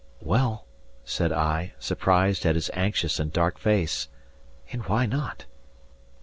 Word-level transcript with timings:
"Well," 0.23 0.65
said 1.05 1.31
I, 1.31 1.73
surprised 1.77 2.43
at 2.47 2.55
his 2.55 2.71
anxious 2.73 3.19
and 3.19 3.31
dark 3.31 3.59
face, 3.59 4.07
"and 4.71 4.83
why 4.87 5.05
not?" 5.05 5.45